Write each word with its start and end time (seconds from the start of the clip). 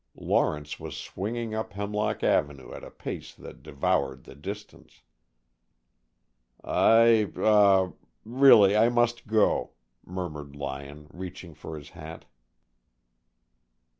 Lawrence 0.17 0.79
was 0.79 0.97
swinging 0.97 1.53
up 1.53 1.73
Hemlock 1.73 2.23
Avenue 2.23 2.73
at 2.73 2.83
a 2.83 2.89
pace 2.89 3.35
that 3.35 3.61
devoured 3.61 4.23
the 4.23 4.33
distance. 4.33 5.03
"I 6.63 7.31
er 7.37 7.93
really, 8.25 8.75
I 8.75 8.89
must 8.89 9.27
go," 9.27 9.73
murmured 10.03 10.55
Lyon, 10.55 11.07
reaching 11.13 11.53
for 11.53 11.77
his 11.77 11.89
hat. 11.89 12.25